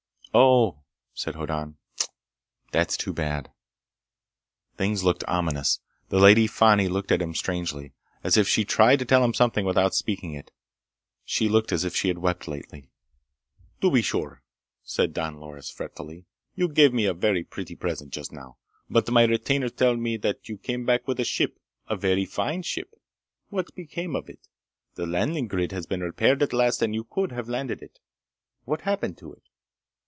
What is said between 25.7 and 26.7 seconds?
has been repaired at